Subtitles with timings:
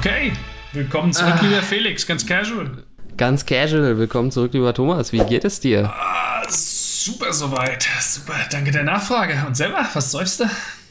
[0.00, 0.32] Okay,
[0.72, 1.44] willkommen zurück, ah.
[1.44, 2.70] lieber Felix, ganz casual.
[3.18, 5.12] Ganz casual, willkommen zurück, lieber Thomas.
[5.12, 5.92] Wie geht es dir?
[5.94, 7.86] Ah, super soweit.
[8.00, 9.34] Super, danke der Nachfrage.
[9.46, 10.44] Und selber, was säufst du?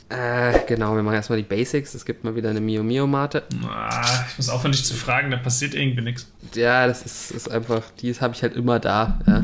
[0.10, 1.96] Äh, genau, wir machen erstmal die Basics.
[1.96, 3.46] Es gibt mal wieder eine Mio Mio Mate.
[3.68, 6.32] Ah, ich muss aufhören, dich zu fragen, da passiert irgendwie nichts.
[6.54, 9.20] Ja, das ist, ist einfach, die habe ich halt immer da.
[9.26, 9.44] Ja.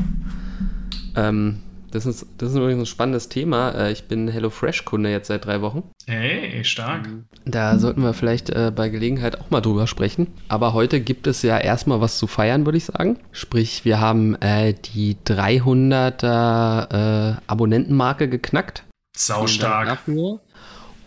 [1.16, 1.60] Ähm,
[1.90, 3.70] das ist, das ist übrigens ein spannendes Thema.
[3.70, 5.82] Äh, ich bin HelloFresh-Kunde jetzt seit drei Wochen.
[6.06, 7.08] Hey, stark.
[7.44, 10.28] Da sollten wir vielleicht äh, bei Gelegenheit auch mal drüber sprechen.
[10.48, 13.18] Aber heute gibt es ja erstmal was zu feiern, würde ich sagen.
[13.32, 18.84] Sprich, wir haben äh, die 300er äh, Abonnentenmarke geknackt.
[19.16, 19.98] Sau stark.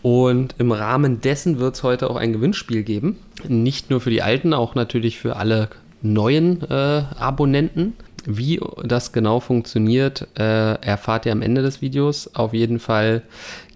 [0.02, 3.18] Und im Rahmen dessen wird es heute auch ein Gewinnspiel geben.
[3.46, 5.68] Nicht nur für die Alten, auch natürlich für alle
[6.02, 7.94] neuen äh, Abonnenten.
[8.26, 12.34] Wie das genau funktioniert, äh, erfahrt ihr am Ende des Videos.
[12.34, 13.22] Auf jeden Fall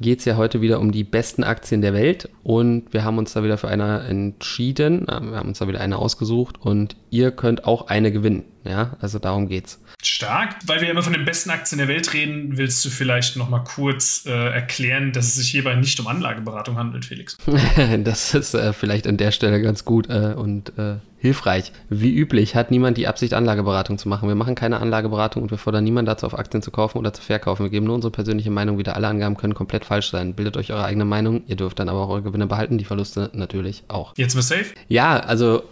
[0.00, 3.32] geht es ja heute wieder um die besten Aktien der Welt und wir haben uns
[3.32, 5.06] da wieder für eine entschieden.
[5.06, 8.44] Wir haben uns da wieder eine ausgesucht und ihr könnt auch eine gewinnen.
[8.64, 9.78] Ja, also darum geht's.
[10.02, 10.56] Stark.
[10.66, 13.60] Weil wir immer von den besten Aktien der Welt reden, willst du vielleicht noch mal
[13.60, 17.36] kurz äh, erklären, dass es sich hierbei nicht um Anlageberatung handelt, Felix?
[18.04, 21.72] das ist äh, vielleicht an der Stelle ganz gut äh, und äh, hilfreich.
[21.88, 24.28] Wie üblich hat niemand die Absicht, Anlageberatung zu machen.
[24.28, 27.22] Wir machen keine Anlageberatung und wir fordern niemanden dazu, auf Aktien zu kaufen oder zu
[27.22, 27.64] verkaufen.
[27.64, 28.94] Wir geben nur unsere persönliche Meinung wieder.
[28.94, 30.34] Alle Angaben können komplett falsch sein.
[30.34, 31.42] Bildet euch eure eigene Meinung.
[31.46, 34.12] Ihr dürft dann aber auch eure Gewinne behalten, die Verluste natürlich auch.
[34.18, 34.66] Jetzt mal safe?
[34.88, 35.62] Ja, also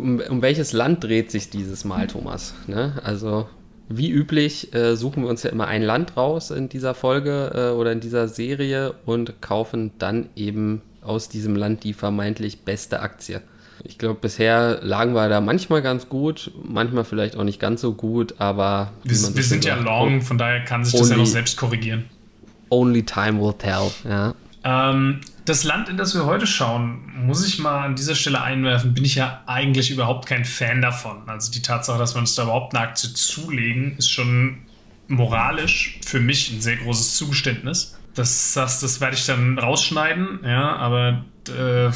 [0.00, 2.54] um, um welches Land dreht sich dieses Mal, Thomas?
[2.66, 3.00] Ne?
[3.04, 3.46] Also
[3.88, 7.76] wie üblich äh, suchen wir uns ja immer ein Land raus in dieser Folge äh,
[7.76, 13.42] oder in dieser Serie und kaufen dann eben aus diesem Land die vermeintlich beste Aktie.
[13.82, 17.94] Ich glaube, bisher lagen wir da manchmal ganz gut, manchmal vielleicht auch nicht ganz so
[17.94, 18.92] gut, aber.
[19.02, 22.04] Wir, wir sind ja long, von daher kann sich das ja noch selbst korrigieren.
[22.68, 24.34] Only time will tell, ja.
[24.64, 28.94] Ähm, das Land, in das wir heute schauen, muss ich mal an dieser Stelle einwerfen,
[28.94, 31.28] bin ich ja eigentlich überhaupt kein Fan davon.
[31.28, 34.58] Also die Tatsache, dass wir uns da überhaupt eine Aktie zulegen, ist schon
[35.08, 37.96] moralisch für mich ein sehr großes Zugeständnis.
[38.14, 41.90] Das, das, das werde ich dann rausschneiden, ja, aber äh,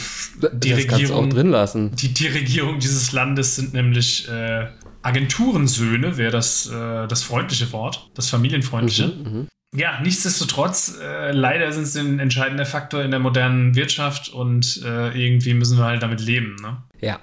[0.52, 1.26] die das Regierung.
[1.26, 1.94] auch drin lassen.
[1.96, 4.68] Die, die Regierung dieses Landes sind nämlich äh,
[5.02, 9.08] Agenturensöhne, wäre das, äh, das freundliche Wort, das familienfreundliche.
[9.08, 9.46] Mhm, mh.
[9.74, 15.08] Ja, nichtsdestotrotz, äh, leider sind sie ein entscheidender Faktor in der modernen Wirtschaft und äh,
[15.10, 16.56] irgendwie müssen wir halt damit leben.
[16.62, 16.76] Ne?
[17.00, 17.18] Ja,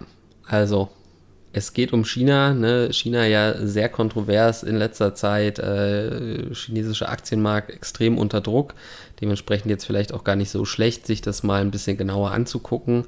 [0.47, 0.89] also
[1.53, 2.53] es geht um China.
[2.53, 2.89] Ne?
[2.91, 5.59] China ja sehr kontrovers in letzter Zeit.
[5.59, 8.73] Äh, chinesischer Aktienmarkt extrem unter Druck.
[9.21, 13.05] Dementsprechend jetzt vielleicht auch gar nicht so schlecht, sich das mal ein bisschen genauer anzugucken.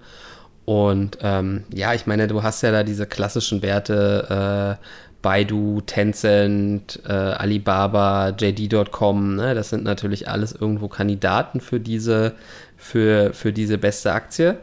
[0.65, 4.85] Und ähm, ja, ich meine, du hast ja da diese klassischen Werte, äh,
[5.23, 9.56] Baidu, Tencent, äh, Alibaba, JD.com, ne?
[9.56, 12.34] das sind natürlich alles irgendwo Kandidaten für diese,
[12.78, 14.57] für, für diese beste Aktie.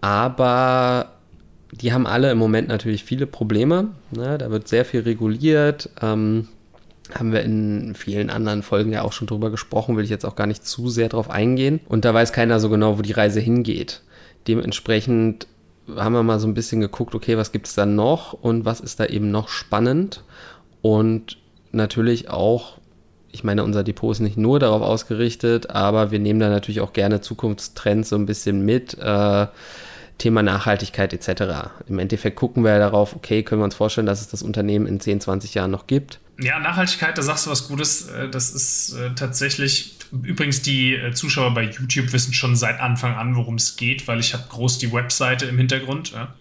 [0.00, 1.12] Aber
[1.72, 3.88] die haben alle im Moment natürlich viele Probleme.
[4.10, 4.38] Ne?
[4.38, 5.88] Da wird sehr viel reguliert.
[6.00, 6.48] Ähm,
[7.14, 10.36] haben wir in vielen anderen Folgen ja auch schon drüber gesprochen, will ich jetzt auch
[10.36, 11.80] gar nicht zu sehr drauf eingehen.
[11.88, 14.02] Und da weiß keiner so genau, wo die Reise hingeht.
[14.46, 15.46] Dementsprechend
[15.94, 18.80] haben wir mal so ein bisschen geguckt, okay, was gibt es da noch und was
[18.80, 20.22] ist da eben noch spannend.
[20.82, 21.38] Und
[21.72, 22.78] natürlich auch,
[23.32, 26.92] ich meine, unser Depot ist nicht nur darauf ausgerichtet, aber wir nehmen da natürlich auch
[26.92, 28.98] gerne Zukunftstrends so ein bisschen mit.
[28.98, 29.46] Äh,
[30.18, 31.70] Thema Nachhaltigkeit etc.
[31.88, 34.98] Im Endeffekt gucken wir darauf, okay, können wir uns vorstellen, dass es das Unternehmen in
[34.98, 36.20] 10, 20 Jahren noch gibt.
[36.40, 38.08] Ja, Nachhaltigkeit, da sagst du was Gutes.
[38.08, 43.14] Äh, das ist äh, tatsächlich Übrigens, die äh, Zuschauer bei YouTube wissen schon seit Anfang
[43.14, 46.12] an, worum es geht, weil ich habe groß die Webseite im Hintergrund.
[46.12, 46.34] Ja.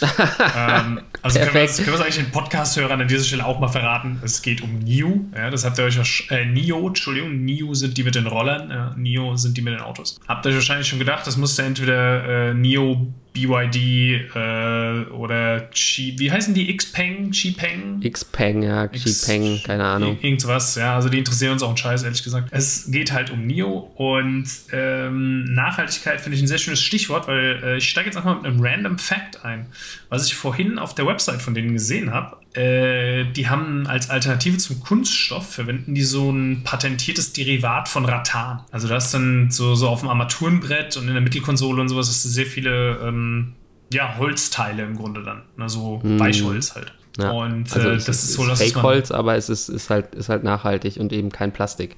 [0.80, 3.68] ähm, also können wir, können wir es eigentlich den Podcast-Hörern an dieser Stelle auch mal
[3.68, 4.20] verraten.
[4.24, 5.26] Es geht um NIO.
[5.34, 8.94] Ja, das habt ihr euch äh, NIO, Entschuldigung, NIO sind die mit den Rollern, ja,
[8.96, 10.20] NIO sind die mit den Autos.
[10.26, 16.14] Habt ihr euch wahrscheinlich schon gedacht, das musste entweder äh, NIO BYD äh, oder Chi,
[16.18, 16.74] wie heißen die?
[16.76, 17.30] Xpeng?
[17.30, 18.00] Xpeng?
[18.00, 20.18] Xpeng, ja, Xpeng, keine Ahnung.
[20.20, 22.48] Irgendwas, ja, also die interessieren uns auch einen Scheiß, ehrlich gesagt.
[22.50, 27.60] Es geht halt um NIO und ähm, Nachhaltigkeit finde ich ein sehr schönes Stichwort, weil
[27.62, 29.66] äh, ich steige jetzt einfach mit einem random Fact ein,
[30.08, 32.36] was ich vorhin auf der Website von denen gesehen habe.
[32.54, 38.60] Äh, die haben als Alternative zum Kunststoff verwenden die so ein patentiertes Derivat von Rattan.
[38.70, 42.08] Also da ist dann so, so auf dem Armaturenbrett und in der Mittelkonsole und sowas
[42.08, 43.54] hast du sehr viele ähm,
[43.90, 45.42] ja, Holzteile im Grunde dann.
[45.56, 45.68] Ne?
[45.70, 46.20] So hm.
[46.20, 46.92] Weichholz halt.
[47.18, 47.30] Ja.
[47.30, 50.28] Und also äh, das ist, ist so, dass Fake-Holz, aber es ist, ist, halt, ist
[50.28, 51.96] halt nachhaltig und eben kein Plastik.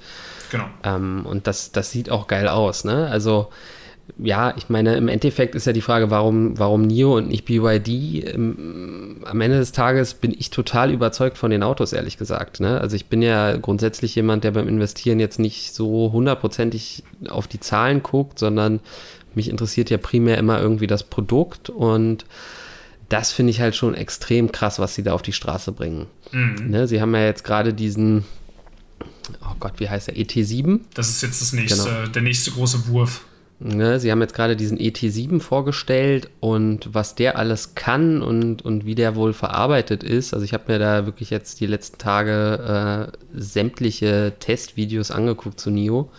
[0.51, 0.67] Genau.
[0.83, 3.09] Ähm, und das, das sieht auch geil aus, ne?
[3.09, 3.51] Also
[4.19, 8.35] ja, ich meine, im Endeffekt ist ja die Frage, warum, warum NIO und nicht BYD?
[8.35, 12.61] Ähm, am Ende des Tages bin ich total überzeugt von den Autos, ehrlich gesagt.
[12.61, 12.81] Ne?
[12.81, 17.61] Also ich bin ja grundsätzlich jemand, der beim Investieren jetzt nicht so hundertprozentig auf die
[17.61, 18.81] Zahlen guckt, sondern
[19.35, 22.25] mich interessiert ja primär immer irgendwie das Produkt und
[23.09, 26.07] das finde ich halt schon extrem krass, was sie da auf die Straße bringen.
[26.31, 26.71] Mhm.
[26.71, 28.25] Ne, sie haben ja jetzt gerade diesen,
[29.43, 30.81] oh Gott, wie heißt der, ET7?
[30.95, 32.07] Das ist jetzt das nächste, genau.
[32.09, 33.25] der nächste große Wurf.
[33.67, 38.85] Ne, sie haben jetzt gerade diesen ET7 vorgestellt und was der alles kann und, und
[38.85, 40.35] wie der wohl verarbeitet ist.
[40.35, 45.71] Also ich habe mir da wirklich jetzt die letzten Tage äh, sämtliche Testvideos angeguckt zu
[45.71, 46.11] NIO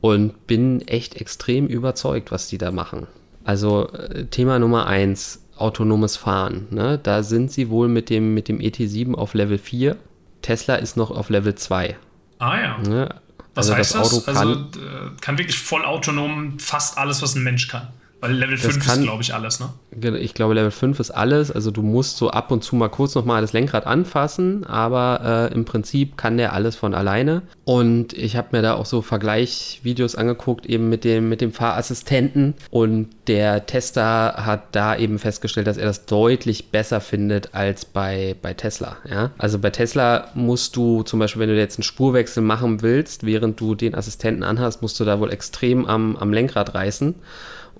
[0.00, 3.08] und bin echt extrem überzeugt, was die da machen.
[3.42, 6.68] Also äh, Thema Nummer eins, autonomes Fahren.
[6.70, 7.00] Ne?
[7.02, 9.96] Da sind sie wohl mit dem, mit dem ET7 auf Level 4.
[10.40, 11.96] Tesla ist noch auf Level 2.
[12.38, 12.78] Ah ja.
[12.78, 13.08] Ne?
[13.54, 14.24] Was also heißt das?
[14.24, 14.36] das?
[14.36, 17.88] also kann, äh, kann wirklich voll autonom fast alles, was ein Mensch kann.
[18.20, 19.70] Weil Level 5 kann, ist, glaube ich, alles, ne?
[20.18, 21.50] Ich glaube, Level 5 ist alles.
[21.50, 25.54] Also du musst so ab und zu mal kurz nochmal das Lenkrad anfassen, aber äh,
[25.54, 27.42] im Prinzip kann der alles von alleine.
[27.64, 32.54] Und ich habe mir da auch so Vergleichvideos angeguckt, eben mit dem, mit dem Fahrassistenten.
[32.70, 38.36] Und der Tester hat da eben festgestellt, dass er das deutlich besser findet als bei,
[38.42, 38.98] bei Tesla.
[39.08, 39.30] Ja?
[39.38, 43.58] Also bei Tesla musst du zum Beispiel, wenn du jetzt einen Spurwechsel machen willst, während
[43.60, 47.14] du den Assistenten anhast, musst du da wohl extrem am, am Lenkrad reißen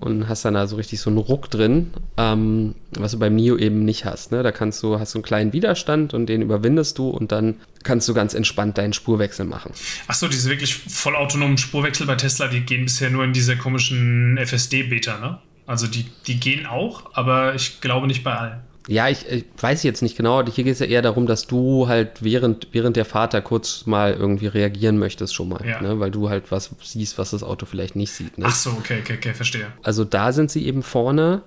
[0.01, 3.57] und hast dann da so richtig so einen Ruck drin, ähm, was du beim Nio
[3.57, 4.31] eben nicht hast.
[4.31, 4.43] Ne?
[4.43, 8.09] Da kannst du, hast du einen kleinen Widerstand und den überwindest du und dann kannst
[8.09, 9.71] du ganz entspannt deinen Spurwechsel machen.
[10.07, 15.19] Achso, diese wirklich vollautonomen Spurwechsel bei Tesla, die gehen bisher nur in diese komischen FSD-Beta,
[15.19, 15.39] ne?
[15.67, 18.61] Also die, die gehen auch, aber ich glaube nicht bei allen.
[18.87, 20.43] Ja, ich, ich, weiß jetzt nicht genau.
[20.45, 23.85] Hier geht es ja eher darum, dass du halt während, während der Fahrt da kurz
[23.85, 25.65] mal irgendwie reagieren möchtest schon mal.
[25.65, 25.81] Ja.
[25.81, 25.99] Ne?
[25.99, 28.37] Weil du halt was siehst, was das Auto vielleicht nicht sieht.
[28.37, 28.45] Ne?
[28.47, 29.67] Ach so, okay, okay, okay, verstehe.
[29.83, 31.43] Also da sind sie eben vorne.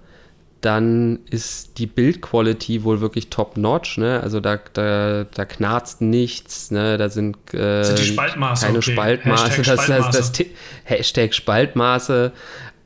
[0.60, 3.98] Dann ist die Bildquality wohl wirklich top-notch.
[3.98, 4.20] Ne?
[4.22, 6.70] Also da, da, da knarzt nichts.
[6.70, 6.96] Ne?
[6.98, 8.92] Da sind, äh, sind die Spaltmaße, keine okay.
[8.92, 9.44] Spaltmaße.
[9.44, 10.18] Hashtag das, Spaltmaße.
[10.18, 10.46] Das, das, das,
[10.84, 12.32] Hashtag Spaltmaße.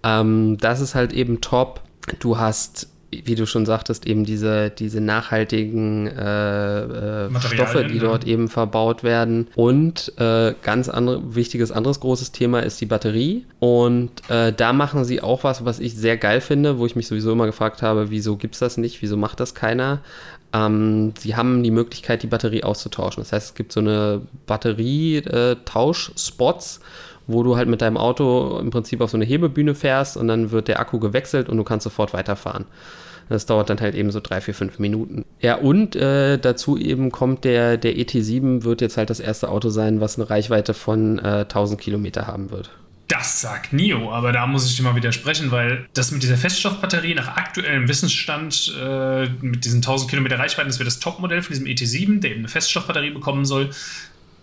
[0.02, 1.82] Ähm, das ist halt eben top.
[2.18, 8.02] Du hast wie du schon sagtest, eben diese, diese nachhaltigen äh, äh, Stoffe, die ja.
[8.02, 9.48] dort eben verbaut werden.
[9.54, 13.46] Und äh, ganz andere, wichtiges anderes großes Thema ist die Batterie.
[13.60, 17.06] Und äh, da machen sie auch was, was ich sehr geil finde, wo ich mich
[17.06, 20.00] sowieso immer gefragt habe, wieso gibt es das nicht, wieso macht das keiner?
[20.52, 23.22] Ähm, sie haben die Möglichkeit, die Batterie auszutauschen.
[23.22, 26.80] Das heißt, es gibt so eine Batterietauschspots
[27.28, 30.50] wo du halt mit deinem Auto im Prinzip auf so eine Hebebühne fährst und dann
[30.50, 32.64] wird der Akku gewechselt und du kannst sofort weiterfahren.
[33.28, 35.26] Das dauert dann halt eben so drei, vier, fünf Minuten.
[35.40, 39.68] Ja, und äh, dazu eben kommt der, der ET7 wird jetzt halt das erste Auto
[39.68, 42.70] sein, was eine Reichweite von äh, 1000 Kilometer haben wird.
[43.08, 47.14] Das sagt NIO, aber da muss ich dir mal widersprechen, weil das mit dieser Feststoffbatterie
[47.14, 51.66] nach aktuellem Wissensstand äh, mit diesen 1000 Kilometer Reichweiten, das wäre das Topmodell von diesem
[51.66, 53.70] ET7, der eben eine Feststoffbatterie bekommen soll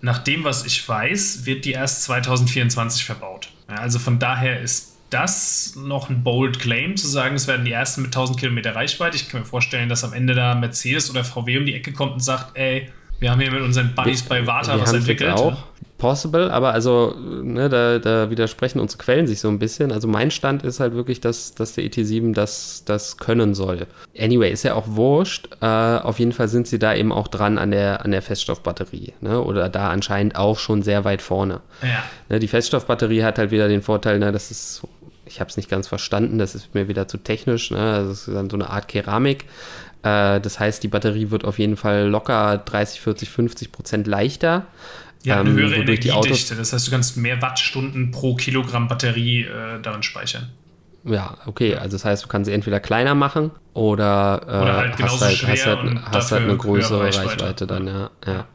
[0.05, 3.49] nach dem, was ich weiß, wird die erst 2024 verbaut.
[3.67, 7.71] Ja, also von daher ist das noch ein bold Claim, zu sagen, es werden die
[7.71, 9.15] ersten mit 1000 Kilometer Reichweite.
[9.15, 12.13] Ich kann mir vorstellen, dass am Ende da Mercedes oder VW um die Ecke kommt
[12.13, 15.31] und sagt, ey, wir haben hier mit unseren Buddies bei Vata was entwickelt.
[15.31, 15.63] Auch
[15.97, 19.92] possible, aber also, ne, da, da, widersprechen unsere Quellen sich so ein bisschen.
[19.92, 23.88] Also mein Stand ist halt wirklich, dass, dass der ET7 das, das können soll.
[24.18, 25.50] Anyway, ist ja auch wurscht.
[25.62, 29.13] Äh, auf jeden Fall sind sie da eben auch dran an der, an der Feststoffbatterie.
[29.21, 29.42] Ne?
[29.42, 31.62] Oder da anscheinend auch schon sehr weit vorne.
[31.81, 32.03] Ja.
[32.30, 34.83] Ne, die Feststoffbatterie hat halt wieder den Vorteil, ne, das ist
[35.27, 37.72] ich habe es nicht ganz verstanden, das ist mir wieder zu technisch.
[37.72, 37.79] Ne?
[37.79, 39.46] Also es ist dann so eine Art Keramik.
[40.03, 44.67] Äh, das heißt, die Batterie wird auf jeden Fall locker 30, 40, 50 Prozent leichter.
[45.25, 46.55] Ja, eine ähm, höhere Energiedichte.
[46.55, 50.51] Das heißt, du kannst mehr Wattstunden pro Kilogramm Batterie äh, darin speichern.
[51.03, 51.75] Ja, okay.
[51.75, 55.48] Also das heißt, du kannst sie entweder kleiner machen oder, äh, oder halt hast, halt,
[55.48, 57.44] hast, halt, hast halt eine größere Reichweite.
[57.44, 58.46] Reichweite, dann, ja, ja.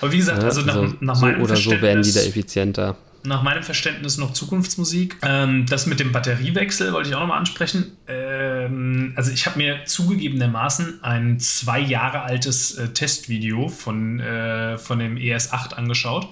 [0.00, 2.96] Aber wie gesagt, also nach, also nach so meinem oder so werden die da effizienter
[3.22, 5.16] nach meinem Verständnis noch Zukunftsmusik.
[5.22, 7.96] Ähm, das mit dem Batteriewechsel wollte ich auch nochmal ansprechen.
[8.06, 14.98] Ähm, also ich habe mir zugegebenermaßen ein zwei Jahre altes äh, Testvideo von, äh, von
[14.98, 16.28] dem ES8 angeschaut,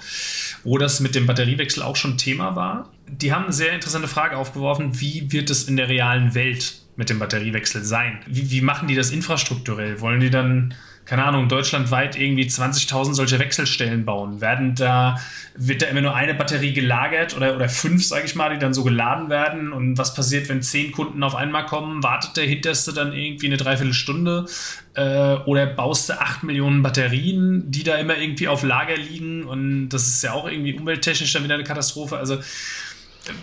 [0.64, 2.90] wo das mit dem Batteriewechsel auch schon Thema war.
[3.06, 7.10] Die haben eine sehr interessante Frage aufgeworfen, wie wird es in der realen Welt mit
[7.10, 8.18] dem Batteriewechsel sein?
[8.26, 10.00] Wie, wie machen die das infrastrukturell?
[10.00, 10.74] Wollen die dann
[11.08, 14.42] keine Ahnung, deutschlandweit irgendwie 20.000 solche Wechselstellen bauen?
[14.42, 15.18] Werden da,
[15.56, 18.74] wird da immer nur eine Batterie gelagert oder, oder fünf, sage ich mal, die dann
[18.74, 19.72] so geladen werden?
[19.72, 22.02] Und was passiert, wenn zehn Kunden auf einmal kommen?
[22.02, 24.44] Wartet der hinterste dann irgendwie eine Dreiviertelstunde?
[24.92, 29.44] Äh, oder baust du acht Millionen Batterien, die da immer irgendwie auf Lager liegen?
[29.44, 32.18] Und das ist ja auch irgendwie umwelttechnisch dann wieder eine Katastrophe.
[32.18, 32.38] Also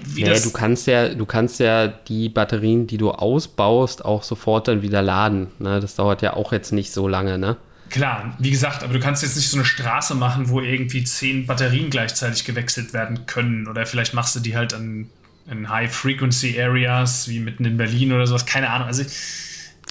[0.06, 4.68] wie naja, du kannst ja, du kannst ja die Batterien, die du ausbaust, auch sofort
[4.68, 5.48] dann wieder laden.
[5.60, 5.80] Ne?
[5.80, 7.58] Das dauert ja auch jetzt nicht so lange, ne?
[7.90, 11.46] Klar, wie gesagt, aber du kannst jetzt nicht so eine Straße machen, wo irgendwie zehn
[11.46, 13.68] Batterien gleichzeitig gewechselt werden können.
[13.68, 15.10] Oder vielleicht machst du die halt an
[15.50, 18.88] in High-Frequency-Areas, wie mitten in Berlin oder sowas, keine Ahnung.
[18.88, 19.04] Also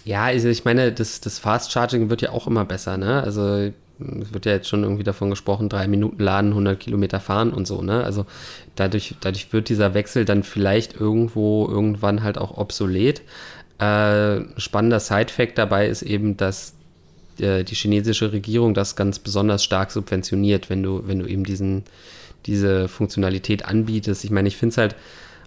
[0.04, 3.22] ja, also ich meine, das, das Fast Charging wird ja auch immer besser, ne?
[3.22, 7.52] Also es wird ja jetzt schon irgendwie davon gesprochen, drei Minuten laden, 100 Kilometer fahren
[7.52, 8.02] und so, ne?
[8.04, 8.26] Also
[8.74, 13.22] dadurch, dadurch wird dieser Wechsel dann vielleicht irgendwo irgendwann halt auch obsolet.
[13.78, 16.74] Äh, spannender Side-Fact dabei ist eben, dass
[17.38, 21.84] äh, die chinesische Regierung das ganz besonders stark subventioniert, wenn du, wenn du eben diesen,
[22.46, 24.24] diese Funktionalität anbietest.
[24.24, 24.96] Ich meine, ich finde es halt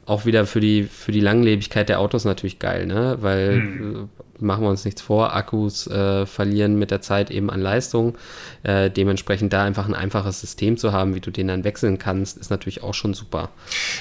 [0.08, 3.18] auch wieder für die, für die Langlebigkeit der Autos natürlich geil, ne?
[3.20, 4.10] Weil hm
[4.42, 8.18] machen wir uns nichts vor, Akkus äh, verlieren mit der Zeit eben an Leistung.
[8.64, 12.38] Äh, dementsprechend da einfach ein einfaches System zu haben, wie du den dann wechseln kannst,
[12.38, 13.50] ist natürlich auch schon super.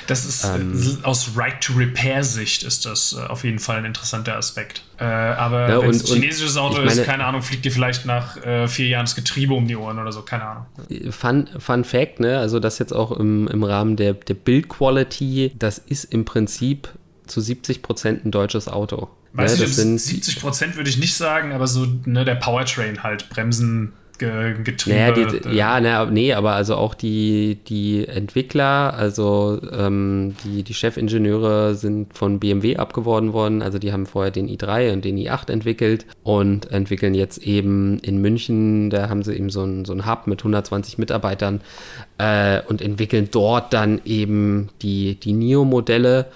[0.06, 4.82] Das ist ähm, aus Right-to-Repair-Sicht ist das äh, auf jeden Fall ein interessanter Aspekt.
[4.98, 8.06] Äh, aber ja, wenn es ein chinesisches Auto meine, ist, keine Ahnung, fliegt dir vielleicht
[8.06, 10.66] nach äh, vier Jahren das Getriebe um die Ohren oder so, keine Ahnung.
[11.10, 12.38] Fun, Fun Fact, ne?
[12.38, 16.88] also das jetzt auch im, im Rahmen der, der Build-Quality, das ist im Prinzip
[17.26, 19.08] zu 70 Prozent ein deutsches Auto.
[19.34, 23.02] Weiß ja, nicht, sind 70 Prozent würde ich nicht sagen, aber so ne, der Powertrain
[23.02, 24.96] halt, Bremsen, Getriebe.
[24.96, 30.74] Naja, die, ja, na, nee, aber also auch die, die Entwickler, also ähm, die, die
[30.74, 33.62] Chefingenieure sind von BMW abgeworben worden.
[33.62, 38.20] Also die haben vorher den i3 und den i8 entwickelt und entwickeln jetzt eben in
[38.20, 41.60] München, da haben sie eben so ein, so ein Hub mit 120 Mitarbeitern
[42.18, 46.26] äh, und entwickeln dort dann eben die, die NIO-Modelle.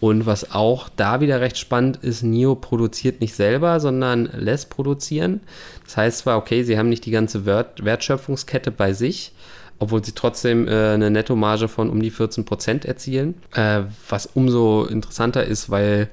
[0.00, 5.40] Und was auch da wieder recht spannend ist, NIO produziert nicht selber, sondern lässt produzieren.
[5.84, 9.32] Das heißt zwar, okay, sie haben nicht die ganze Wert Wertschöpfungskette bei sich,
[9.78, 13.34] obwohl sie trotzdem äh, eine Nettomarge von um die 14% erzielen.
[13.54, 16.08] Äh, was umso interessanter ist, weil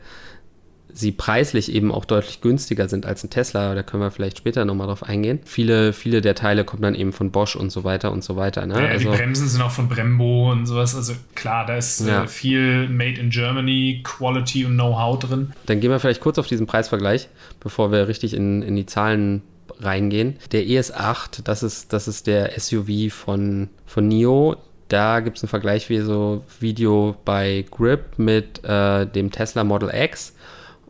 [0.94, 3.76] sie preislich eben auch deutlich günstiger sind als ein Tesla.
[3.76, 5.40] Da können wir vielleicht später nochmal drauf eingehen.
[5.46, 8.66] Viele, viele der Teile kommen dann eben von Bosch und so weiter und so weiter.
[8.66, 8.74] Ne?
[8.74, 10.96] Ja, also, die Bremsen sind auch von Brembo und sowas.
[10.96, 12.24] Also klar, da ist äh, ja.
[12.24, 15.52] äh, viel Made in Germany, Quality und Know-how drin.
[15.66, 19.42] Dann gehen wir vielleicht kurz auf diesen Preisvergleich, bevor wir richtig in, in die Zahlen
[19.80, 20.38] reingehen.
[20.52, 24.58] Der ES8, das ist, das ist der SUV von, von NIO.
[24.88, 29.90] Da gibt es einen Vergleich wie so Video bei Grip mit äh, dem Tesla Model
[29.94, 30.36] X.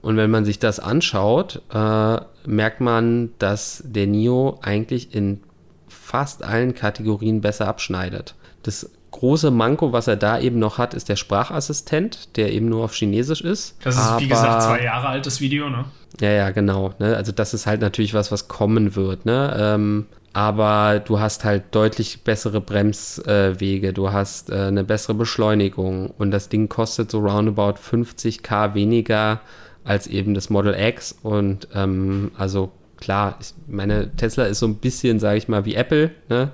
[0.01, 5.41] Und wenn man sich das anschaut, äh, merkt man, dass der NIO eigentlich in
[5.87, 8.35] fast allen Kategorien besser abschneidet.
[8.63, 12.83] Das große Manko, was er da eben noch hat, ist der Sprachassistent, der eben nur
[12.83, 13.77] auf Chinesisch ist.
[13.83, 15.85] Das ist, Aber, wie gesagt, zwei Jahre altes Video, ne?
[16.19, 16.93] Ja, ja, genau.
[16.99, 17.15] Ne?
[17.15, 19.25] Also das ist halt natürlich was, was kommen wird.
[19.25, 19.55] Ne?
[19.57, 26.11] Ähm, aber du hast halt deutlich bessere Bremswege, äh, du hast äh, eine bessere Beschleunigung
[26.17, 29.41] und das Ding kostet so roundabout 50k weniger
[29.83, 31.17] als eben das Model X.
[31.23, 35.75] Und ähm, also klar, ich meine, Tesla ist so ein bisschen, sage ich mal, wie
[35.75, 36.11] Apple.
[36.29, 36.51] Ne?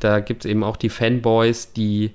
[0.00, 2.10] Da gibt es eben auch die Fanboys, die,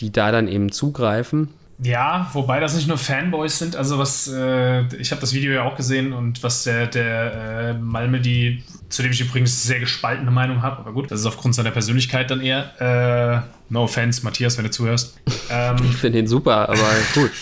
[0.00, 1.48] die da dann eben zugreifen.
[1.82, 3.74] Ja, wobei das nicht nur Fanboys sind.
[3.74, 7.72] Also was, äh, ich habe das Video ja auch gesehen und was der, der äh,
[7.74, 11.70] Malmedy, zu dem ich übrigens sehr gespaltene Meinung habe, aber gut, das ist aufgrund seiner
[11.70, 13.44] Persönlichkeit dann eher.
[13.46, 15.16] Äh, No offense, Matthias, wenn du zuhörst.
[15.52, 17.32] Ähm, ich finde ihn super, aber gut.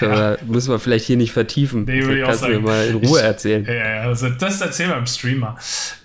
[0.00, 0.32] Ja.
[0.32, 1.84] Wir, müssen wir vielleicht hier nicht vertiefen.
[1.84, 2.54] Nee, würde ich auch sagen.
[2.54, 3.64] Du mir mal in Ruhe erzählen.
[3.64, 5.56] Ja, ja, also das erzählen wir im Streamer.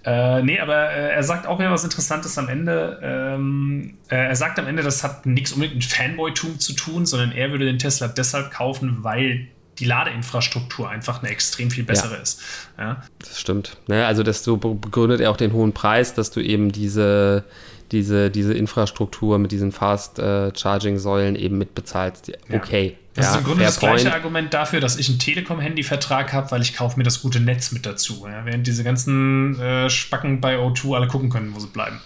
[0.05, 2.99] Äh, nee, aber äh, er sagt auch wieder was Interessantes am Ende.
[3.01, 7.31] Ähm, äh, er sagt am Ende, das hat nichts unbedingt mit Fanboy-Tum zu tun, sondern
[7.31, 9.47] er würde den Tesla deshalb kaufen, weil
[9.79, 12.21] die Ladeinfrastruktur einfach eine extrem viel bessere ja.
[12.21, 12.41] ist.
[12.77, 13.03] Ja?
[13.17, 13.77] Das stimmt.
[13.87, 17.45] Naja, also das so begründet er auch den hohen Preis, dass du eben diese
[17.91, 22.31] diese, diese Infrastruktur mit diesen Fast-Charging-Säulen äh, eben mitbezahlst.
[22.51, 22.97] Okay.
[23.13, 24.15] Das ja, ist im Grunde das gleiche point.
[24.15, 27.85] Argument dafür, dass ich einen Telekom-Handy-Vertrag habe, weil ich kaufe mir das gute Netz mit
[27.85, 28.25] dazu.
[28.25, 31.99] Ja, während diese ganzen äh, Spacken bei O2 alle gucken können, wo sie bleiben.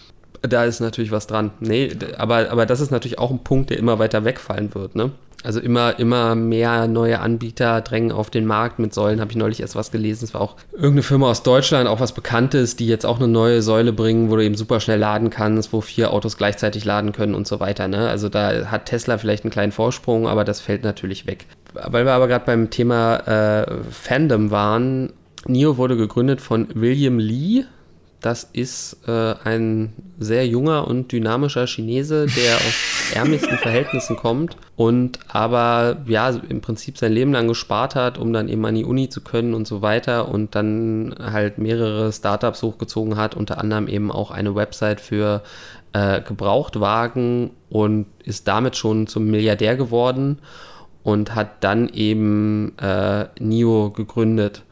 [0.48, 1.52] Da ist natürlich was dran.
[1.60, 4.96] Nee, aber, aber das ist natürlich auch ein Punkt, der immer weiter wegfallen wird.
[4.96, 5.12] Ne?
[5.46, 8.80] Also immer, immer mehr neue Anbieter drängen auf den Markt.
[8.80, 10.26] Mit Säulen habe ich neulich erst was gelesen.
[10.26, 13.62] Es war auch irgendeine Firma aus Deutschland, auch was Bekanntes, die jetzt auch eine neue
[13.62, 17.36] Säule bringen, wo du eben super schnell laden kannst, wo vier Autos gleichzeitig laden können
[17.36, 17.88] und so weiter.
[17.88, 18.10] Ne?
[18.10, 21.46] Also da hat Tesla vielleicht einen kleinen Vorsprung, aber das fällt natürlich weg.
[21.74, 25.14] Weil wir aber gerade beim Thema äh, Fandom waren,
[25.48, 27.66] NIO wurde gegründet von William Lee,
[28.26, 35.20] das ist äh, ein sehr junger und dynamischer Chinese, der aus ärmlichsten Verhältnissen kommt und
[35.28, 39.10] aber ja im Prinzip sein Leben lang gespart hat, um dann eben an die Uni
[39.10, 44.12] zu können und so weiter und dann halt mehrere Startups hochgezogen hat, unter anderem eben
[44.12, 45.44] auch eine Website für
[45.94, 50.40] äh, Gebrauchtwagen und ist damit schon zum Milliardär geworden
[51.04, 54.64] und hat dann eben äh, NIO gegründet.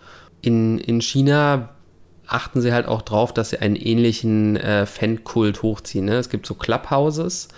[0.41, 1.69] In, in China
[2.27, 6.05] achten sie halt auch drauf, dass sie einen ähnlichen äh, Fankult hochziehen.
[6.05, 6.15] Ne?
[6.15, 7.49] Es gibt so Clubhouses,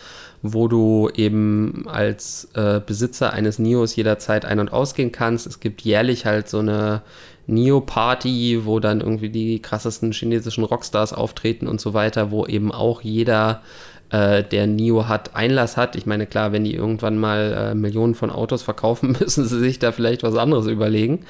[0.42, 5.48] wo du eben als äh, Besitzer eines Nios jederzeit ein- und ausgehen kannst.
[5.48, 7.02] Es gibt jährlich halt so eine
[7.48, 13.02] Neo-Party, wo dann irgendwie die krassesten chinesischen Rockstars auftreten und so weiter, wo eben auch
[13.02, 13.62] jeder,
[14.10, 15.96] äh, der Nio hat, Einlass hat.
[15.96, 19.80] Ich meine, klar, wenn die irgendwann mal äh, Millionen von Autos verkaufen, müssen sie sich
[19.80, 21.26] da vielleicht was anderes überlegen.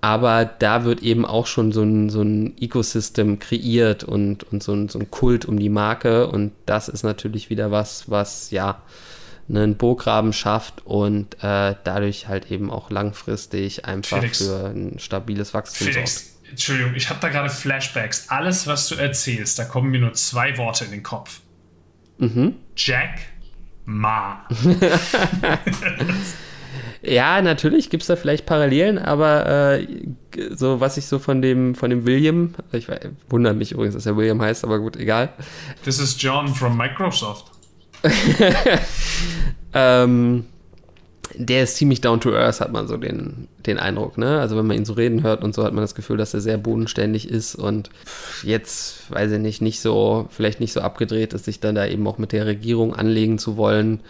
[0.00, 4.72] Aber da wird eben auch schon so ein, so ein Ecosystem kreiert und, und so,
[4.72, 6.28] ein, so ein Kult um die Marke.
[6.28, 8.82] Und das ist natürlich wieder was, was ja
[9.48, 14.38] einen Burggraben schafft und äh, dadurch halt eben auch langfristig einfach Felix.
[14.38, 16.14] für ein stabiles Wachstum Felix.
[16.14, 16.50] sorgt.
[16.50, 18.28] Entschuldigung, ich habe da gerade Flashbacks.
[18.28, 21.40] Alles, was du erzählst, da kommen mir nur zwei Worte in den Kopf.
[22.18, 22.54] Mhm.
[22.76, 23.18] Jack
[23.84, 24.46] Ma.
[27.02, 29.86] ja, natürlich gibt es da vielleicht Parallelen, aber äh,
[30.50, 32.88] so was ich so von dem von dem William, ich
[33.28, 35.30] wundere mich übrigens, dass er William heißt, aber gut, egal.
[35.84, 37.50] This is John from Microsoft.
[39.74, 40.44] ähm,
[41.34, 44.18] der ist ziemlich down to earth, hat man so den, den Eindruck.
[44.18, 44.40] Ne?
[44.40, 46.40] Also wenn man ihn so reden hört und so, hat man das Gefühl, dass er
[46.40, 47.90] sehr bodenständig ist und
[48.42, 52.06] jetzt, weiß ich nicht, nicht so, vielleicht nicht so abgedreht ist, sich dann da eben
[52.06, 54.00] auch mit der Regierung anlegen zu wollen.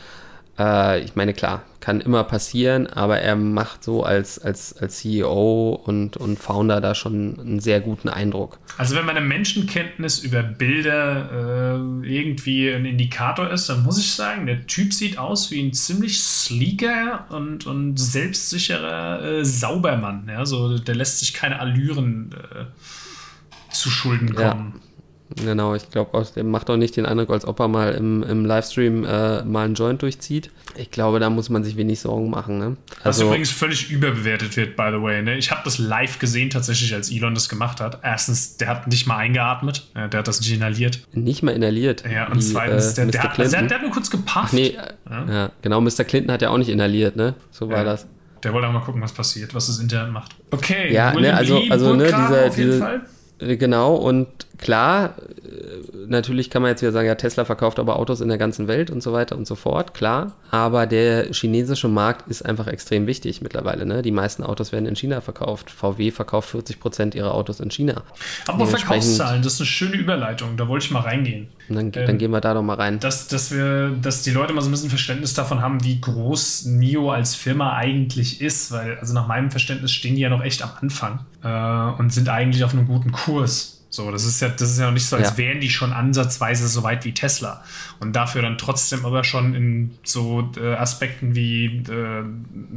[0.60, 5.80] Äh, ich meine, klar, kann immer passieren, aber er macht so als, als, als CEO
[5.84, 8.58] und, und Founder da schon einen sehr guten Eindruck.
[8.76, 14.44] Also wenn meine Menschenkenntnis über Bilder äh, irgendwie ein Indikator ist, dann muss ich sagen,
[14.44, 20.28] der Typ sieht aus wie ein ziemlich sleeker und, und selbstsicherer äh, Saubermann.
[20.28, 20.44] Ja?
[20.44, 24.74] So, der lässt sich keine Allüren äh, zu Schulden kommen.
[24.74, 24.89] Ja.
[25.36, 28.44] Genau, ich glaube, der macht auch nicht den Eindruck, als ob er mal im, im
[28.44, 30.50] Livestream äh, mal einen Joint durchzieht.
[30.76, 32.58] Ich glaube, da muss man sich wenig Sorgen machen.
[32.58, 32.76] Ne?
[33.04, 35.22] Also, Was übrigens völlig überbewertet wird, by the way.
[35.22, 35.36] Ne?
[35.36, 38.00] Ich habe das live gesehen, tatsächlich, als Elon das gemacht hat.
[38.02, 41.00] Erstens, der hat nicht mal eingeatmet, der hat das nicht inhaliert.
[41.12, 42.04] Nicht mal inhaliert.
[42.10, 44.52] Ja, und wie, zweitens, der, äh, der, hat, also der, hat, nur kurz gepafft.
[44.52, 44.76] Nee,
[45.08, 45.26] ja.
[45.28, 45.50] ja.
[45.62, 46.04] genau, Mr.
[46.04, 47.34] Clinton hat ja auch nicht inhaliert, ne?
[47.50, 47.84] So war ja.
[47.84, 48.06] das.
[48.42, 50.34] Der wollte auch mal gucken, was passiert, was das Internet macht.
[50.50, 53.00] Okay, ja, ne, also, also ne, dieser, auf jeden diese, Fall.
[53.38, 54.28] Äh, genau, und
[54.60, 58.38] klar, äh, natürlich kann man jetzt wieder sagen, ja, Tesla verkauft aber Autos in der
[58.38, 60.32] ganzen Welt und so weiter und so fort, klar.
[60.50, 63.86] Aber der chinesische Markt ist einfach extrem wichtig mittlerweile.
[63.86, 64.02] Ne?
[64.02, 65.70] Die meisten Autos werden in China verkauft.
[65.70, 68.02] VW verkauft 40 Prozent ihrer Autos in China.
[68.46, 70.56] Aber Verkaufszahlen, das ist eine schöne Überleitung.
[70.56, 71.48] Da wollte ich mal reingehen.
[71.68, 72.98] Dann, ähm, dann, gehen wir da doch mal rein.
[73.00, 76.66] Dass, dass, wir, dass die Leute mal so ein bisschen Verständnis davon haben, wie groß
[76.66, 78.72] NIO als Firma eigentlich ist.
[78.72, 82.28] Weil, also nach meinem Verständnis stehen die ja noch echt am Anfang äh, und sind
[82.28, 83.79] eigentlich auf einem guten Kurs.
[83.92, 85.36] So, das ist ja, das ist ja noch nicht so, als ja.
[85.36, 87.64] wären die schon ansatzweise so weit wie Tesla.
[87.98, 92.22] Und dafür dann trotzdem aber schon in so äh, Aspekten wie äh,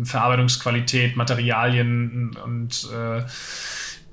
[0.03, 3.21] Verarbeitungsqualität, Materialien und, äh,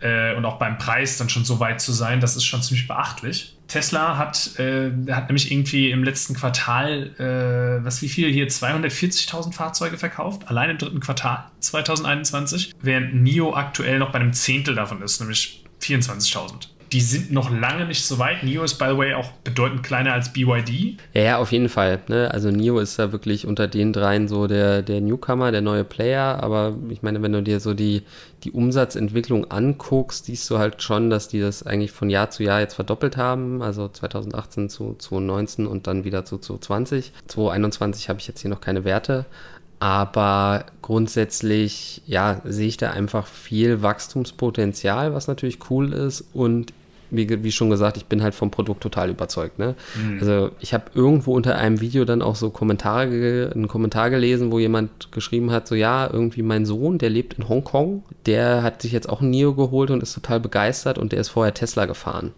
[0.00, 2.86] äh, und auch beim Preis dann schon so weit zu sein, das ist schon ziemlich
[2.86, 3.56] beachtlich.
[3.66, 9.54] Tesla hat, äh, hat nämlich irgendwie im letzten Quartal, äh, was wie viel hier, 240.000
[9.54, 15.00] Fahrzeuge verkauft, allein im dritten Quartal 2021, während NIO aktuell noch bei einem Zehntel davon
[15.00, 18.42] ist, nämlich 24.000 die sind noch lange nicht so weit.
[18.42, 20.98] NIO ist, by the way, auch bedeutend kleiner als BYD.
[21.14, 22.00] Ja, ja auf jeden Fall.
[22.08, 22.30] Ne?
[22.30, 26.42] Also NIO ist ja wirklich unter den dreien so der, der Newcomer, der neue Player.
[26.42, 28.02] Aber ich meine, wenn du dir so die,
[28.42, 32.58] die Umsatzentwicklung anguckst, siehst du halt schon, dass die das eigentlich von Jahr zu Jahr
[32.58, 33.62] jetzt verdoppelt haben.
[33.62, 37.12] Also 2018 zu 2019 und dann wieder zu 2020.
[37.28, 39.26] 2021 habe ich jetzt hier noch keine Werte.
[39.78, 46.22] Aber grundsätzlich, ja, sehe ich da einfach viel Wachstumspotenzial, was natürlich cool ist.
[46.34, 46.74] Und
[47.10, 49.58] wie, wie, schon gesagt, ich bin halt vom Produkt total überzeugt.
[49.58, 49.74] Ne?
[49.96, 50.18] Mhm.
[50.20, 54.58] Also ich habe irgendwo unter einem Video dann auch so Kommentare, einen Kommentar gelesen, wo
[54.58, 58.92] jemand geschrieben hat, so ja, irgendwie mein Sohn, der lebt in Hongkong, der hat sich
[58.92, 62.32] jetzt auch ein Nio geholt und ist total begeistert und der ist vorher Tesla gefahren.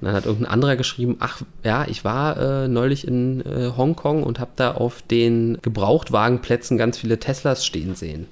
[0.00, 4.24] Und dann hat irgendein anderer geschrieben, ach ja, ich war äh, neulich in äh, Hongkong
[4.24, 8.26] und habe da auf den Gebrauchtwagenplätzen ganz viele Teslas stehen sehen.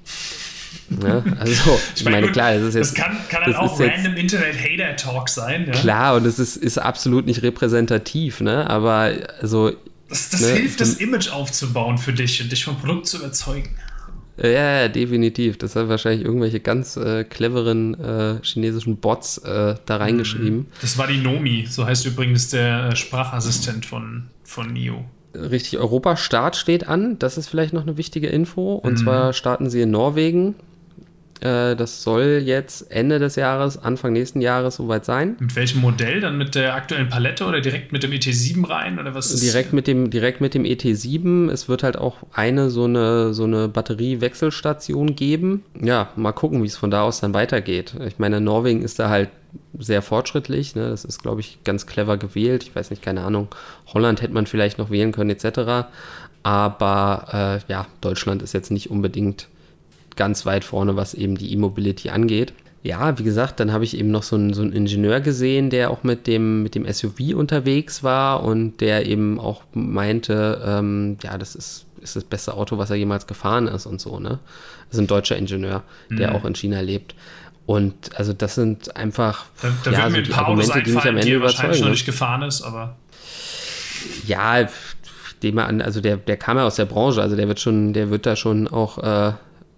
[0.99, 1.23] Ne?
[1.39, 2.99] also, ich meine, klar, das ist jetzt.
[2.99, 5.67] Das kann, kann das auch random Internet-Hater-Talk sein.
[5.67, 5.73] Ja?
[5.73, 8.69] Klar, und es ist, ist absolut nicht repräsentativ, ne?
[8.69, 9.73] Aber also.
[10.09, 13.71] Das, das ne, hilft, das Image aufzubauen für dich und dich vom Produkt zu überzeugen.
[14.37, 15.59] Ja, ja, definitiv.
[15.59, 20.59] Das haben wahrscheinlich irgendwelche ganz äh, cleveren äh, chinesischen Bots äh, da reingeschrieben.
[20.59, 20.67] Mhm.
[20.81, 25.05] Das war die Nomi, so heißt übrigens der äh, Sprachassistent von, von NIO.
[25.35, 27.19] Richtig, Europa-Start steht an.
[27.19, 28.75] Das ist vielleicht noch eine wichtige Info.
[28.75, 28.97] Und mhm.
[28.99, 30.57] zwar starten sie in Norwegen
[31.45, 35.37] Äh, das soll jetzt Ende des Jahres, Anfang nächsten Jahres soweit sein.
[35.39, 36.21] Mit welchem Modell?
[36.21, 38.99] Dann mit der aktuellen Palette oder direkt mit dem ET7 rein?
[38.99, 41.51] Oder was direkt, mit dem, direkt mit dem ET7.
[41.51, 45.65] Es wird halt auch eine so eine, so eine Batteriewechselstation geben.
[45.81, 47.95] Ja, mal gucken, wie es von da aus dann weitergeht.
[48.07, 49.29] Ich meine, Norwegen ist da halt
[49.79, 50.75] sehr fortschrittlich.
[50.75, 50.89] Ne?
[50.89, 52.63] Das ist, glaube ich, ganz clever gewählt.
[52.63, 53.49] Ich weiß nicht, keine Ahnung.
[53.93, 55.89] Holland hätte man vielleicht noch wählen können, etc.
[56.43, 59.49] Aber äh, ja, Deutschland ist jetzt nicht unbedingt
[60.17, 62.53] ganz weit vorne, was eben die E-Mobility angeht.
[62.83, 65.91] Ja, wie gesagt, dann habe ich eben noch so einen, so einen Ingenieur gesehen, der
[65.91, 71.39] auch mit dem, mit dem SUV unterwegs war und der eben auch meinte, ähm, ja,
[71.39, 74.39] das ist, ist das beste Auto, was er jemals gefahren ist und so, ne?
[74.89, 76.37] Das ist ein deutscher Ingenieur, der mhm.
[76.37, 77.15] auch in China lebt.
[77.65, 81.33] Und also das sind einfach da, da ja, so die Argumente, die mich am Ende
[81.33, 81.81] überzeugen.
[81.81, 82.97] noch nicht gefahren ist, aber
[84.27, 84.69] ja,
[85.43, 88.11] dem an, also der, der kam ja aus der Branche, also der wird schon, der
[88.11, 89.33] wird da schon auch äh,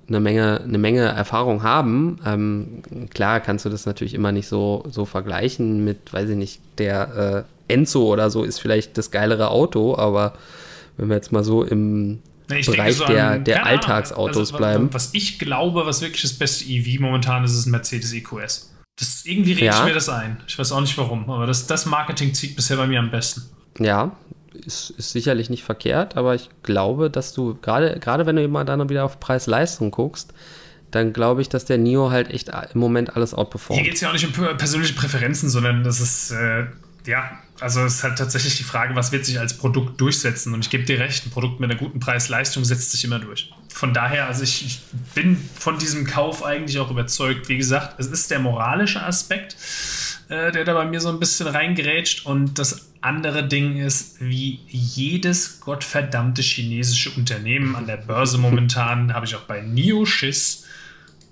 [0.09, 2.19] eine Menge, eine Menge Erfahrung haben.
[2.25, 6.61] Ähm, klar kannst du das natürlich immer nicht so, so vergleichen mit, weiß ich nicht,
[6.79, 10.35] der äh, Enzo oder so ist vielleicht das geilere Auto, aber
[10.97, 14.89] wenn wir jetzt mal so im nee, Bereich so der, an, der Alltagsautos also, bleiben.
[14.93, 18.73] Was ich glaube, was wirklich das beste EV momentan ist, ist ein Mercedes EQS.
[18.99, 19.79] Das, irgendwie rede ja.
[19.79, 20.39] ich mir das ein.
[20.47, 23.43] Ich weiß auch nicht warum, aber das, das Marketing zieht bisher bei mir am besten.
[23.79, 24.17] Ja,
[24.65, 28.65] ist, ist sicherlich nicht verkehrt, aber ich glaube, dass du gerade, gerade wenn du immer
[28.65, 30.33] dann wieder auf Preis-Leistung guckst,
[30.91, 33.81] dann glaube ich, dass der Nio halt echt im Moment alles outperformt.
[33.81, 36.67] Hier geht es ja auch nicht um persönliche Präferenzen, sondern das ist, äh,
[37.07, 40.53] ja, also es ist halt tatsächlich die Frage, was wird sich als Produkt durchsetzen?
[40.53, 43.51] Und ich gebe dir recht, ein Produkt mit einer guten Preis-Leistung setzt sich immer durch.
[43.73, 44.81] Von daher, also ich, ich,
[45.15, 47.49] bin von diesem Kauf eigentlich auch überzeugt.
[47.49, 49.57] Wie gesagt, es ist der moralische Aspekt,
[50.29, 52.27] äh, der da bei mir so ein bisschen reingerätscht.
[52.27, 59.27] Und das andere Ding ist, wie jedes gottverdammte chinesische Unternehmen an der Börse momentan, habe
[59.27, 60.65] ich auch bei NIO Schiss,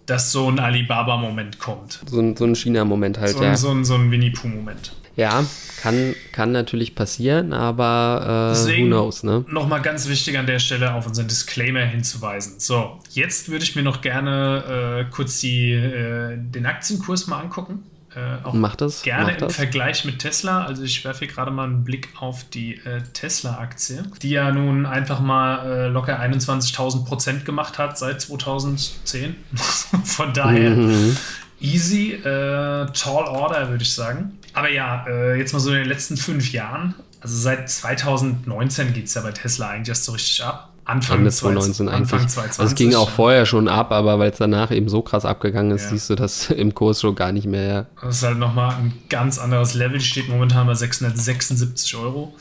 [0.07, 2.00] dass so ein Alibaba-Moment kommt.
[2.07, 3.57] So ein, so ein China-Moment halt, so, ja.
[3.57, 4.92] So ein, so ein Winnie-Pooh-Moment.
[5.16, 5.44] Ja,
[5.80, 9.44] kann, kann natürlich passieren, aber äh, Deswegen who knows, ne?
[9.48, 12.54] Nochmal ganz wichtig an der Stelle auf unseren Disclaimer hinzuweisen.
[12.59, 17.85] So, jetzt würde ich mir noch gerne äh, kurz die, äh, den Aktienkurs mal angucken.
[18.16, 19.57] Äh, auch mach das, gerne mach im das.
[19.57, 20.64] Vergleich mit Tesla.
[20.64, 24.87] Also ich werfe hier gerade mal einen Blick auf die äh, Tesla-Aktie, die ja nun
[24.87, 29.37] einfach mal äh, locker 21.000 Prozent gemacht hat seit 2010.
[30.05, 31.16] Von daher mhm.
[31.61, 34.38] easy, äh, tall order würde ich sagen.
[34.53, 36.94] Aber ja, äh, jetzt mal so in den letzten fünf Jahren.
[37.20, 40.74] Also seit 2019 geht es ja bei Tesla eigentlich erst so richtig ab.
[40.85, 42.12] Anfang Ende 2019 eigentlich.
[42.12, 42.61] Anfang 2020.
[42.61, 45.73] Also es ging auch vorher schon ab, aber weil es danach eben so krass abgegangen
[45.73, 45.90] ist, ja.
[45.90, 47.87] siehst du das im Kurs schon gar nicht mehr.
[48.01, 49.99] Das ist halt nochmal ein ganz anderes Level.
[49.99, 52.35] Die steht momentan bei 676 Euro.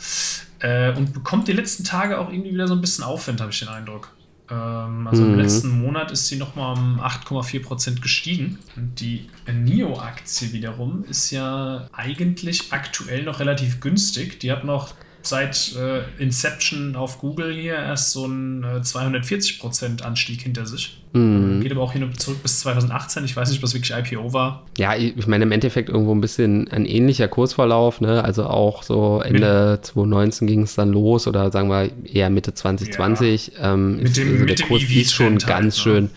[0.59, 3.59] Äh, und bekommt die letzten Tage auch irgendwie wieder so ein bisschen Aufwind, habe ich
[3.59, 4.09] den Eindruck.
[4.49, 5.33] Ähm, also mhm.
[5.33, 8.59] im letzten Monat ist sie nochmal um 8,4% gestiegen.
[8.75, 14.39] Und die NIO-Aktie wiederum ist ja eigentlich aktuell noch relativ günstig.
[14.39, 20.41] Die hat noch seit äh, Inception auf Google hier erst so einen äh, 240% Anstieg
[20.41, 20.97] hinter sich.
[21.13, 21.61] Mhm.
[21.61, 23.23] Geht aber auch hin zurück bis 2018.
[23.23, 24.63] Ich weiß nicht, was wirklich IPO war.
[24.77, 28.01] Ja, ich meine, im Endeffekt irgendwo ein bisschen ein ähnlicher Kursverlauf.
[28.01, 28.23] Ne?
[28.23, 32.53] Also auch so Ende mit, 2019 ging es dann los oder sagen wir eher Mitte
[32.53, 33.53] 2020.
[33.57, 33.73] Ja.
[33.73, 36.09] Ähm, mit dem, also der Kurs ist schon halt, ganz ne?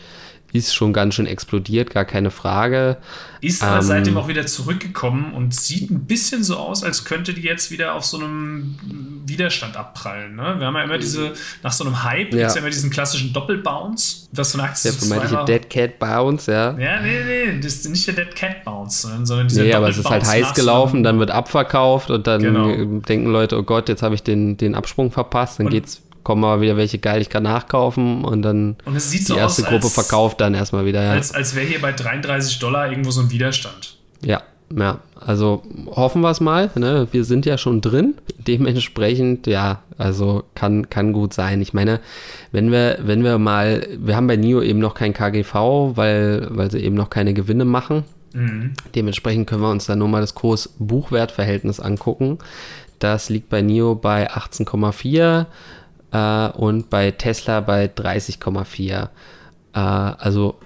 [0.53, 2.99] Ist schon ganz schön explodiert, gar keine Frage.
[3.41, 7.35] Ist aber ähm, seitdem auch wieder zurückgekommen und sieht ein bisschen so aus, als könnte
[7.35, 8.77] die jetzt wieder auf so einem
[9.27, 10.37] Widerstand abprallen.
[10.37, 10.55] Ne?
[10.59, 11.33] Wir haben ja immer diese,
[11.63, 12.39] nach so einem Hype, ja.
[12.39, 15.99] gibt es ja immer diesen klassischen Doppelbounce, dass so eine Aktie Der vermeintliche Dead Cat
[15.99, 16.79] Bounce, ja.
[16.79, 19.99] Ja, nee, nee, das ist nicht der Dead Cat Bounce, sondern dieser Nee, aber es
[19.99, 23.01] ist halt heiß gelaufen, dann wird abverkauft und dann genau.
[23.01, 26.43] denken Leute, oh Gott, jetzt habe ich den, den Absprung verpasst, dann und geht's kommen
[26.43, 29.95] aber wieder welche geil, ich kann nachkaufen und dann und die erste aus, Gruppe als,
[29.95, 31.01] verkauft dann erstmal wieder.
[31.01, 31.13] Ja.
[31.13, 33.97] Als, als wäre hier bei 33 Dollar irgendwo so ein Widerstand.
[34.23, 34.43] Ja,
[34.77, 36.73] ja, also hoffen wir es mal.
[36.75, 37.07] Ne?
[37.13, 38.17] Wir sind ja schon drin.
[38.39, 41.63] Dementsprechend, ja, also kann, kann gut sein.
[41.63, 42.01] Ich meine,
[42.51, 45.55] wenn wir, wenn wir mal, wir haben bei NIO eben noch kein KGV,
[45.95, 48.03] weil, weil sie eben noch keine Gewinne machen.
[48.33, 48.73] Mhm.
[48.97, 52.39] Dementsprechend können wir uns dann nur mal das Kurs-Buchwert-Verhältnis angucken.
[52.99, 55.47] Das liegt bei NIO bei 18,4
[56.13, 59.09] äh, und bei Tesla bei 30,4.
[59.73, 60.59] Äh, also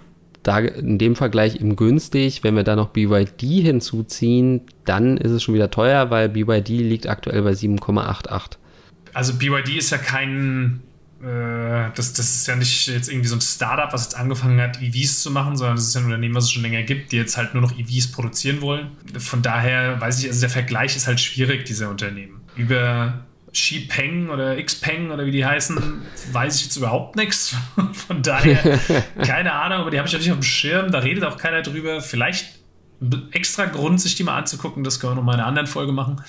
[0.43, 2.43] da in dem Vergleich eben günstig.
[2.43, 7.09] Wenn wir da noch BYD hinzuziehen, dann ist es schon wieder teuer, weil BYD liegt
[7.09, 8.57] aktuell bei 7,88.
[9.13, 10.81] Also BYD ist ja kein,
[11.21, 14.81] äh, das, das ist ja nicht jetzt irgendwie so ein Startup, was jetzt angefangen hat,
[14.81, 17.17] EVs zu machen, sondern das ist ja ein Unternehmen, was es schon länger gibt, die
[17.17, 18.89] jetzt halt nur noch EVs produzieren wollen.
[19.19, 22.41] Von daher weiß ich, also der Vergleich ist halt schwierig, dieser Unternehmen.
[22.57, 27.57] Über Xipeng oder Xpeng oder wie die heißen, weiß ich jetzt überhaupt nichts.
[28.07, 28.79] Von daher,
[29.23, 30.93] keine Ahnung, aber die habe ich auch nicht auf dem Schirm.
[30.93, 32.01] Da redet auch keiner drüber.
[32.01, 32.60] Vielleicht
[33.33, 34.85] extra Grund, sich die mal anzugucken.
[34.85, 36.21] Das können wir noch mal in einer anderen Folge machen.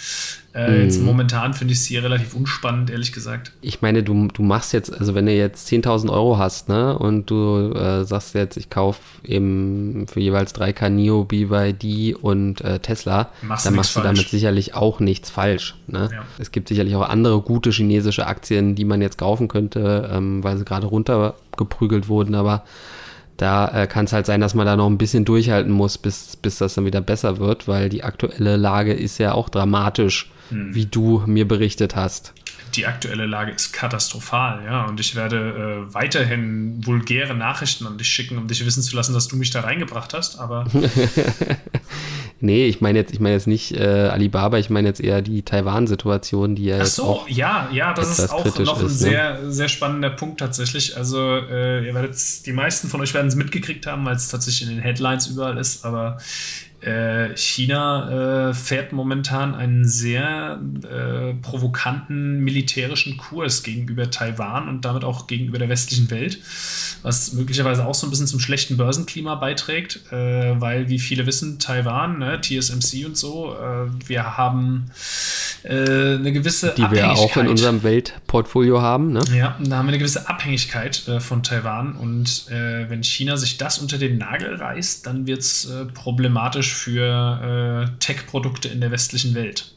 [0.53, 0.81] Äh, mm.
[0.83, 1.05] Jetzt mhm.
[1.05, 3.51] momentan finde ich sie relativ unspannend, ehrlich gesagt.
[3.61, 7.29] Ich meine, du, du machst jetzt, also wenn du jetzt 10.000 Euro hast, ne, und
[7.29, 13.29] du äh, sagst jetzt, ich kaufe eben für jeweils 3K NIO, BYD und äh, Tesla,
[13.41, 14.17] machst dann machst du falsch.
[14.17, 15.75] damit sicherlich auch nichts falsch.
[15.87, 16.09] Ne?
[16.11, 16.25] Ja.
[16.37, 20.57] Es gibt sicherlich auch andere gute chinesische Aktien, die man jetzt kaufen könnte, ähm, weil
[20.57, 22.63] sie gerade runtergeprügelt wurden, aber
[23.41, 26.35] da äh, kann es halt sein, dass man da noch ein bisschen durchhalten muss, bis,
[26.35, 30.75] bis das dann wieder besser wird, weil die aktuelle Lage ist ja auch dramatisch, hm.
[30.75, 32.33] wie du mir berichtet hast.
[32.75, 34.85] Die aktuelle Lage ist katastrophal, ja.
[34.85, 39.13] Und ich werde äh, weiterhin vulgäre Nachrichten an dich schicken, um dich wissen zu lassen,
[39.13, 40.39] dass du mich da reingebracht hast.
[40.39, 40.65] Aber
[42.43, 45.43] Nee, ich meine jetzt, ich meine jetzt nicht äh, Alibaba, ich meine jetzt eher die
[45.43, 49.09] Taiwan-Situation, die ja Ach so, auch ja, ja, das ist auch noch ein ist, ne?
[49.09, 50.97] sehr, sehr spannender Punkt tatsächlich.
[50.97, 54.67] Also äh, ihr werdet die meisten von euch werden es mitgekriegt haben, weil es tatsächlich
[54.67, 56.17] in den Headlines überall ist, aber
[56.81, 65.03] äh, China äh, fährt momentan einen sehr äh, provokanten militärischen Kurs gegenüber Taiwan und damit
[65.03, 66.39] auch gegenüber der westlichen Welt,
[67.03, 71.59] was möglicherweise auch so ein bisschen zum schlechten Börsenklima beiträgt, äh, weil, wie viele wissen,
[71.59, 74.91] Taiwan, ne, TSMC und so, äh, wir haben
[75.63, 79.13] eine gewisse Die wir auch in unserem Weltportfolio haben.
[79.13, 79.21] Ne?
[79.35, 83.97] Ja, da haben wir eine gewisse Abhängigkeit von Taiwan und wenn China sich das unter
[83.97, 89.73] den Nagel reißt, dann wird es problematisch für äh, Tech-Produkte in der westlichen Welt.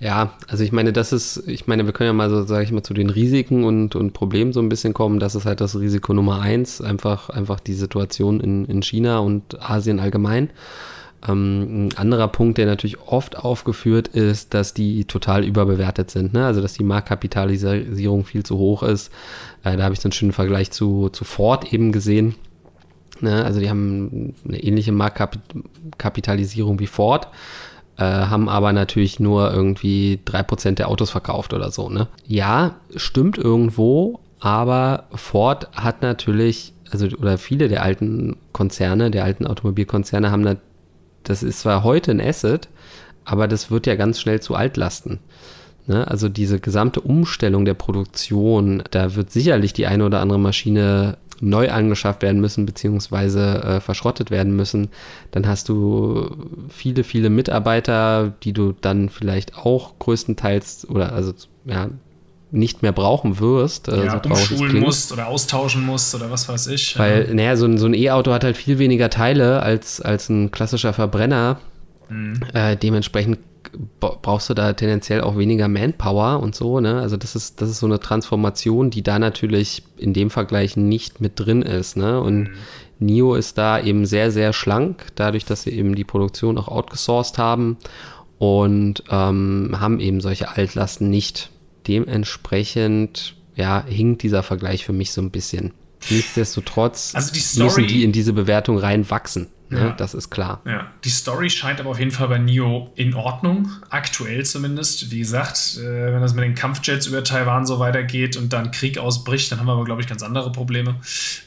[0.00, 2.72] Ja, also ich meine, das ist, ich meine, wir können ja mal so, sage ich
[2.72, 5.20] mal, zu den Risiken und, und Problemen so ein bisschen kommen.
[5.20, 9.60] Das ist halt das Risiko Nummer eins, einfach, einfach die Situation in, in China und
[9.62, 10.50] Asien allgemein.
[11.26, 16.32] Ähm, ein anderer Punkt, der natürlich oft aufgeführt ist, dass die total überbewertet sind.
[16.32, 16.44] Ne?
[16.44, 19.12] Also, dass die Marktkapitalisierung viel zu hoch ist.
[19.62, 22.34] Äh, da habe ich so einen schönen Vergleich zu, zu Ford eben gesehen.
[23.22, 23.44] Ne?
[23.44, 27.28] Also die haben eine ähnliche Marktkapitalisierung wie Ford,
[27.96, 31.88] äh, haben aber natürlich nur irgendwie 3% der Autos verkauft oder so.
[31.88, 32.08] Ne?
[32.26, 39.46] Ja, stimmt irgendwo, aber Ford hat natürlich, also oder viele der alten Konzerne, der alten
[39.46, 40.56] Automobilkonzerne haben, da,
[41.24, 42.68] das ist zwar heute ein Asset,
[43.24, 45.20] aber das wird ja ganz schnell zu Altlasten.
[45.86, 46.06] Ne?
[46.06, 51.70] Also diese gesamte Umstellung der Produktion, da wird sicherlich die eine oder andere Maschine neu
[51.70, 54.88] angeschafft werden müssen, beziehungsweise äh, verschrottet werden müssen,
[55.32, 56.30] dann hast du
[56.68, 61.32] viele, viele Mitarbeiter, die du dann vielleicht auch größtenteils oder also
[61.64, 61.90] ja,
[62.52, 63.88] nicht mehr brauchen wirst.
[63.88, 66.98] Äh, ja, so umschulen musst oder austauschen musst oder was weiß ich.
[66.98, 67.34] Weil, ja.
[67.34, 70.92] naja, so ein, so ein E-Auto hat halt viel weniger Teile als, als ein klassischer
[70.92, 71.58] Verbrenner.
[72.08, 72.40] Mhm.
[72.52, 73.38] Äh, dementsprechend
[74.00, 77.00] brauchst du da tendenziell auch weniger Manpower und so, ne?
[77.00, 81.22] Also das ist, das ist so eine Transformation, die da natürlich in dem Vergleich nicht
[81.22, 82.20] mit drin ist, ne?
[82.20, 82.50] Und mhm.
[82.98, 87.38] NIO ist da eben sehr, sehr schlank, dadurch, dass sie eben die Produktion auch outgesourced
[87.38, 87.78] haben
[88.38, 91.51] und ähm, haben eben solche Altlasten nicht.
[91.86, 95.72] Dementsprechend, ja, hinkt dieser Vergleich für mich so ein bisschen.
[96.10, 99.48] Nichtsdestotrotz also die müssen die in diese Bewertung reinwachsen.
[99.72, 99.80] Ne?
[99.80, 99.90] Ja.
[99.92, 100.60] Das ist klar.
[100.66, 100.86] Ja.
[101.04, 105.10] Die Story scheint aber auf jeden Fall bei Nio in Ordnung, aktuell zumindest.
[105.10, 108.98] Wie gesagt, äh, wenn das mit den Kampfjets über Taiwan so weitergeht und dann Krieg
[108.98, 110.96] ausbricht, dann haben wir aber, glaube ich, ganz andere Probleme.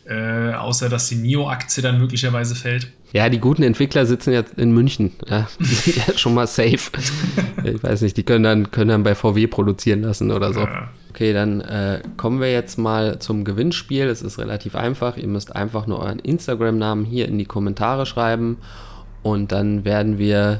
[0.08, 2.92] Äh, außer, dass die Nio-Aktie dann möglicherweise fällt.
[3.14, 5.12] Ja, die guten Entwickler sitzen jetzt in München.
[5.28, 6.92] Ja, die sind ja schon mal safe.
[7.64, 10.62] ich weiß nicht, die können dann, können dann bei VW produzieren lassen oder so.
[10.62, 10.90] Ja.
[11.15, 14.08] Okay, dann äh, kommen wir jetzt mal zum Gewinnspiel.
[14.08, 15.15] Es ist relativ einfach.
[15.15, 18.58] Ihr müsst einfach nur euren Instagram-Namen hier in die Kommentare schreiben
[19.23, 20.60] und dann werden wir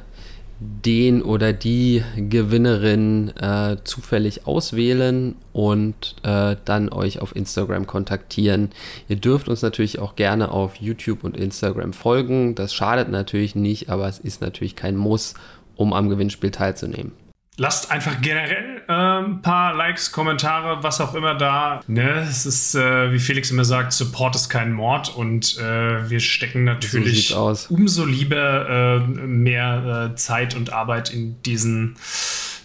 [0.62, 8.70] den oder die Gewinnerin äh, zufällig auswählen und äh, dann euch auf Instagram kontaktieren.
[9.10, 12.56] Ihr dürft uns natürlich auch gerne auf YouTube und Instagram folgen.
[12.56, 15.34] Das schadet natürlich nicht, aber es ist natürlich kein Muss,
[15.76, 17.12] um am Gewinnspiel teilzunehmen.
[17.58, 21.82] Lasst einfach generell ein paar Likes, Kommentare, was auch immer da.
[21.88, 22.26] Ne?
[22.30, 26.64] Es ist, äh, wie Felix immer sagt, Support ist kein Mord und äh, wir stecken
[26.64, 31.96] natürlich so umso lieber äh, mehr äh, Zeit und Arbeit in diesen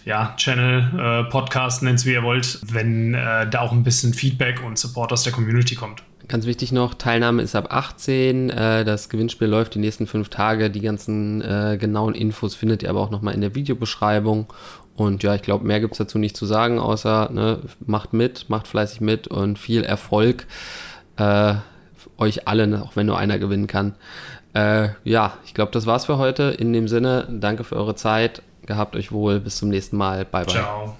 [0.05, 4.63] ja, Channel, äh, Podcast, nennt es wie ihr wollt, wenn da auch ein bisschen Feedback
[4.63, 6.03] und Support aus der Community kommt.
[6.27, 8.47] Ganz wichtig noch, Teilnahme ist ab 18.
[8.47, 10.69] das Gewinnspiel läuft die nächsten fünf Tage.
[10.69, 11.41] Die ganzen
[11.77, 14.47] genauen Infos findet ihr aber auch nochmal in der Videobeschreibung.
[14.95, 18.49] Und ja, ich glaube, mehr gibt es dazu nicht zu sagen, außer ne, macht mit,
[18.49, 20.45] macht fleißig mit und viel Erfolg
[21.17, 21.55] äh,
[22.17, 23.95] euch allen, auch wenn nur einer gewinnen kann.
[24.53, 26.43] Äh, ja, ich glaube, das war's für heute.
[26.43, 28.41] In dem Sinne, danke für eure Zeit.
[28.65, 29.39] Gehabt euch wohl.
[29.39, 30.25] Bis zum nächsten Mal.
[30.25, 30.53] Bye, bye.
[30.53, 30.97] Ciao.